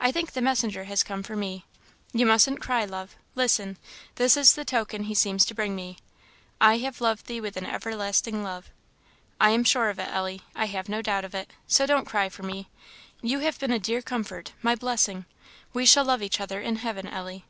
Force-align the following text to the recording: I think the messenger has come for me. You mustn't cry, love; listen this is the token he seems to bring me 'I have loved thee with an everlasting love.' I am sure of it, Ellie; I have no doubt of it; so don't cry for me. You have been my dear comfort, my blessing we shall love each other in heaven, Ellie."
I 0.00 0.10
think 0.10 0.32
the 0.32 0.40
messenger 0.40 0.84
has 0.84 1.02
come 1.02 1.22
for 1.22 1.36
me. 1.36 1.66
You 2.14 2.24
mustn't 2.24 2.62
cry, 2.62 2.86
love; 2.86 3.14
listen 3.34 3.76
this 4.14 4.34
is 4.34 4.54
the 4.54 4.64
token 4.64 5.02
he 5.02 5.14
seems 5.14 5.44
to 5.44 5.54
bring 5.54 5.76
me 5.76 5.98
'I 6.62 6.78
have 6.78 7.02
loved 7.02 7.26
thee 7.26 7.42
with 7.42 7.58
an 7.58 7.66
everlasting 7.66 8.42
love.' 8.42 8.70
I 9.38 9.50
am 9.50 9.64
sure 9.64 9.90
of 9.90 9.98
it, 9.98 10.08
Ellie; 10.08 10.40
I 10.56 10.64
have 10.64 10.88
no 10.88 11.02
doubt 11.02 11.26
of 11.26 11.34
it; 11.34 11.50
so 11.66 11.84
don't 11.84 12.06
cry 12.08 12.30
for 12.30 12.42
me. 12.42 12.70
You 13.20 13.40
have 13.40 13.58
been 13.60 13.70
my 13.70 13.76
dear 13.76 14.00
comfort, 14.00 14.52
my 14.62 14.74
blessing 14.74 15.26
we 15.74 15.84
shall 15.84 16.06
love 16.06 16.22
each 16.22 16.40
other 16.40 16.62
in 16.62 16.76
heaven, 16.76 17.06
Ellie." 17.06 17.44